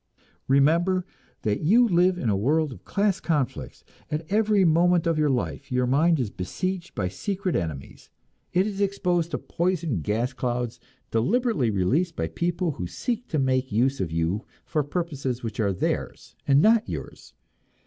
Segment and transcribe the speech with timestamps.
[0.47, 1.05] Remember
[1.43, 5.71] that you live in a world of class conflicts; at every moment of your life
[5.71, 8.09] your mind is besieged by secret enemies,
[8.51, 10.79] it is exposed to poison gas clouds
[11.11, 15.71] deliberately released by people who seek to make use of you for purposes which are
[15.71, 17.35] theirs and not yours.